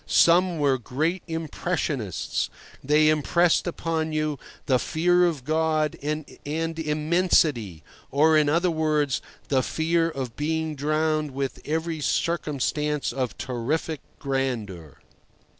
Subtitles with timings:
[0.07, 2.49] Some were great impressionists.
[2.83, 6.27] They impressed upon you the fear of God and
[6.79, 14.97] Immensity—or, in other words, the fear of being drowned with every circumstance of terrific grandeur.